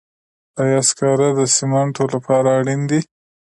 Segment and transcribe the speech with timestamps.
[0.63, 2.99] آیا سکاره د سمنټو لپاره اړین دي؟